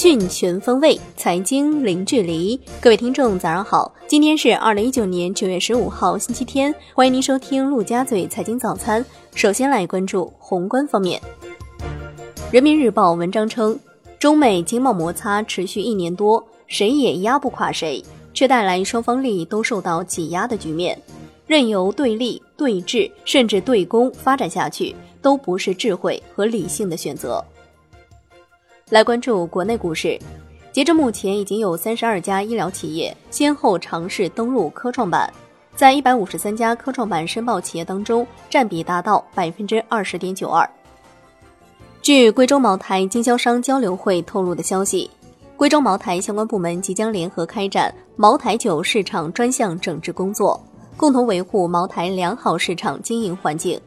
[0.00, 2.58] 讯全方位，财经零距离。
[2.80, 3.94] 各位听众，早上好！
[4.06, 6.74] 今天是二零一九年九月十五号，星期天。
[6.94, 9.04] 欢迎您收听陆家嘴财经早餐。
[9.34, 11.20] 首先来关注宏观方面。
[12.50, 13.78] 人民日报文章称，
[14.18, 20.98] 中美经贸摩擦持续一年多，谁也压不垮谁，却带来双方利益都受到挤压的局面。
[21.46, 27.44] 任由对立、对峙甚至对攻发展下去，都不是智慧和理性的选择。
[28.90, 30.18] 来关注国内股市，
[30.72, 35.32] 截至目前，已经有三十二家医疗企业先后尝试登陆科创板，
[35.76, 40.68] 在一百五十三家科创板申报企业当中，占比达到百分之二十点九二。
[42.02, 45.08] 据贵州茅台经销商交流会透露的消息，
[45.56, 50.60] 贵州茅台相关部门即将联合开展茅台酒市场专项整治工作，
[50.96, 53.80] 共同维护茅台良好市场经营环境。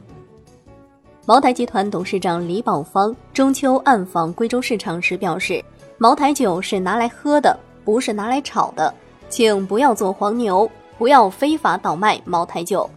[1.25, 5.63] 茅台集团董事长李宝芳中秋暗访贵州市场时表示
[5.97, 8.93] ：“茅台酒是拿来喝的，不是拿来炒的，
[9.30, 12.89] 请不要做黄牛，不要非法倒卖茅台酒。”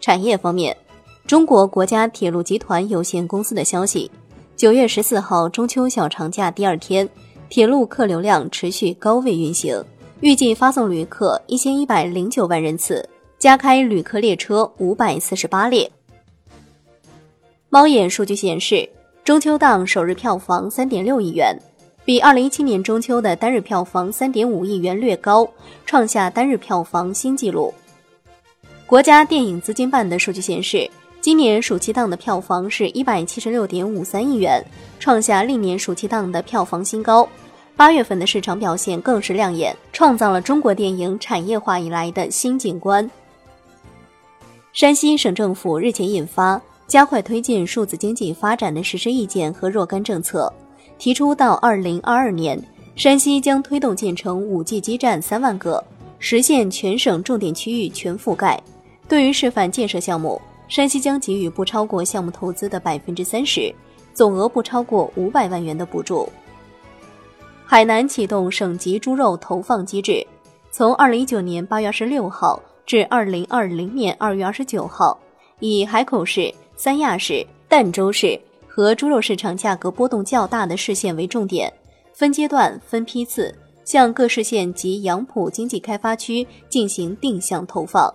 [0.00, 0.74] 产业方面，
[1.26, 4.10] 中国国家铁路集团有限公司的消息：
[4.56, 7.06] 九月十四号中秋小长假第二天，
[7.50, 9.84] 铁路客流量持续高位运行，
[10.20, 13.06] 预计发送旅客一千一百零九万人次，
[13.38, 15.92] 加开旅客列车五百四十八列。
[17.72, 18.88] 猫眼数据显示，
[19.22, 21.56] 中秋档首日票房三点六亿元，
[22.04, 25.48] 比二零一七年中秋的单日票房三点五亿元略高，
[25.86, 27.72] 创下单日票房新纪录。
[28.86, 30.90] 国家电影资金办的数据显示，
[31.20, 34.60] 今年暑期档的票房是一百七十六点五三亿元，
[34.98, 37.28] 创下历年暑期档的票房新高。
[37.76, 43.08] 八月份的市场表现更是亮眼，创造了中国电影产业化以来的新景观。
[44.72, 46.60] 山西省政府日前印发。
[46.90, 50.52] 加快推进数字经济发展的实施意见和若干政策，
[50.98, 52.60] 提出到二零二二年，
[52.96, 55.82] 山西将推动建成五 G 基站三万个，
[56.18, 58.60] 实现全省重点区域全覆盖。
[59.08, 63.72] 对于示范建设项目，山西将给予不超过项目投资的百分之三十，
[64.12, 66.28] 总额不超过五百万元的补助。
[67.64, 70.26] 海南启动省级猪肉投放机制，
[70.72, 75.16] 从二零一九年八月二十六号至二零二零年二月二十九号，
[75.60, 76.52] 以海口市。
[76.82, 81.70] 三亚市、儋州市和猪肉市场价格波动较大的市县为重点，
[82.14, 83.54] 分阶段、分批次
[83.84, 88.10] 向各市县及杨浦经济开发区进行定向投放。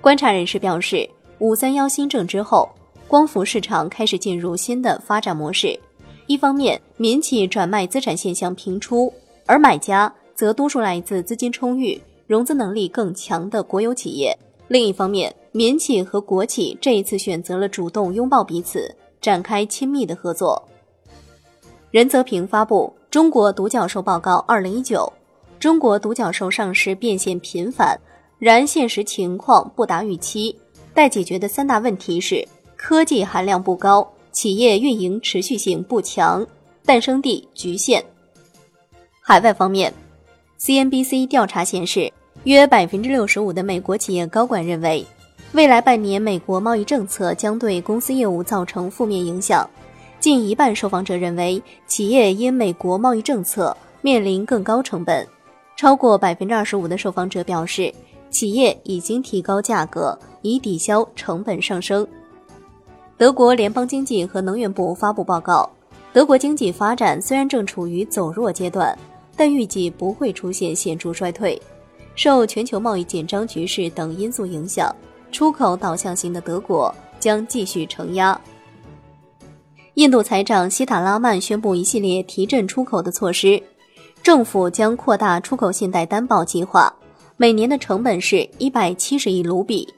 [0.00, 1.10] 观察人士表示，
[1.40, 2.68] 五三幺新政之后，
[3.08, 5.76] 光伏市场开始进入新的发展模式。
[6.28, 9.12] 一方面，民企转卖资产现象频出，
[9.46, 14.32] 而买家则多数来自资金充裕、融资能力更强的国有企业。
[14.68, 20.62] 另一方面，民企和国企这一次选择了主动拥抱彼此，展开亲密的合作。
[21.90, 25.10] 任泽平发布《中国独角兽报告二零一九》，
[25.58, 27.98] 中国独角兽上市变现频繁，
[28.38, 30.54] 然现实情况不达预期。
[30.92, 32.46] 待解决的三大问题是：
[32.76, 36.46] 科技含量不高，企业运营持续性不强，
[36.84, 38.04] 诞生地局限。
[39.22, 39.90] 海外方面
[40.60, 42.12] ，CNBC 调查显示。
[42.44, 45.04] 约百分之六十五的美国企业高管认为，
[45.56, 49.66] 未来半年美国贸易政策将对公司业务造成负面影响。
[50.20, 55.26] 近一半受访者认为，企业因美国贸易政策面临更高成本。
[55.74, 57.90] 超过百分之二十五的受访者表示，
[58.28, 62.06] 企业已经提高价格以抵消成本上升。
[63.16, 65.66] 德国联邦经济和能源部发布报告，
[66.12, 68.94] 德国经济发展虽然正处于走弱阶段，
[69.34, 71.58] 但预计不会出现显著衰退。
[72.14, 74.94] 受全球贸易紧张局势等因素影响，
[75.30, 78.38] 出口导向型的德国将继续承压。
[79.94, 83.62] 印度财长希塔拉曼宣布一系列提振出口的措施，
[84.22, 86.94] 政府将扩大出口信贷担保计划，
[87.36, 89.88] 每年的成本是一百七十亿卢比。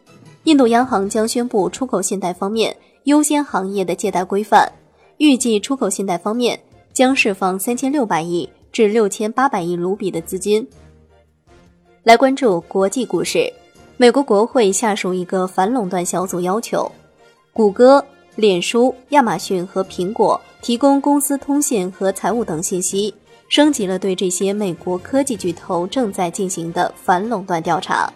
[0.45, 2.75] 印度央行将宣布出口信贷方面
[3.05, 4.71] 优先行业的借贷规范，
[5.17, 6.59] 预计出口信贷方面
[6.93, 10.67] 将释放三千六百亿至六千八百亿卢比的资金。
[12.05, 13.53] 来关注国际股市，
[14.01, 16.89] 美国国会下属一个反垄断小组要求，
[17.53, 18.05] 谷歌、
[18.37, 23.13] 脸书、亚马逊和苹果提供公司通信和财务等信息，
[23.49, 28.09] 升级了对这些美国科技巨头正在进行的反垄断调查。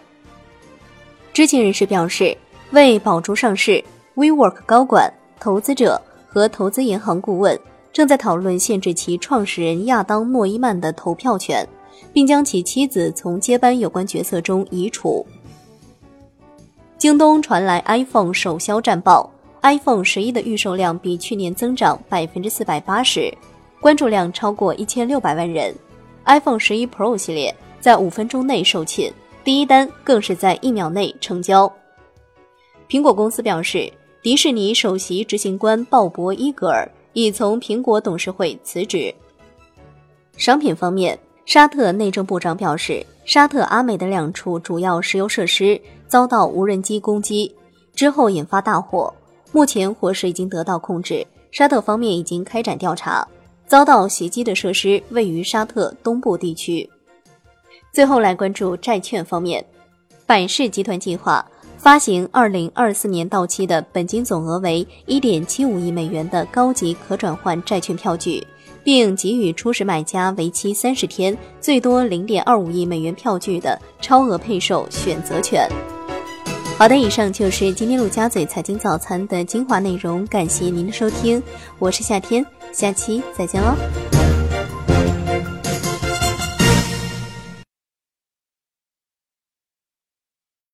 [1.33, 2.37] 知情人士表示，
[2.71, 3.83] 为保住上市
[4.15, 7.59] ，WeWork 高管、投资者和投资银行顾问
[7.91, 11.67] 正在讨论限制其创始人亚当·诺伊曼的投票权。
[12.11, 15.25] 并将其妻子从接班有关角色中移除。
[16.97, 19.29] 京东传来 iPhone 首销战报
[19.61, 23.33] ，iPhone 十一的预售量比去年增长百分之四百八十。
[23.81, 25.75] 关注量超过一千六百万人。
[26.25, 29.11] iPhone 十一 Pro 系列在五分钟内售罄，
[29.43, 31.69] 第一单更是在一秒内成交。
[32.87, 33.91] 苹果公司表示，
[34.21, 39.13] 迪士尼首席执行官鲍勃·伊格尔已从苹果董事会辞职。
[40.37, 47.53] 商品方面，沙特内政部长表示，沙特阿美的两处主要石油设施遭到无人机攻击
[47.93, 49.13] 之后引发大火，
[49.51, 53.27] 目前火势已经得到控制，沙特方面已经开展调查。
[53.65, 56.87] 遭到袭击的设施位于沙特东部地区。
[57.91, 59.65] 最后来关注债券方面，
[60.27, 61.43] 百世集团计划
[61.77, 68.45] 发行二零二四年到期的本金总额为一点七五亿美元的高级可转换债券票据。
[68.83, 75.67] 并给予初始买家为期三十天、最多零点二五亿美元票据的超额配售选择权。
[76.77, 81.41] 好的，以上就是今天陆家嘴财经早餐的精华内容，感谢您的收听，
[81.79, 84.12] 我是夏天，下期再见喽。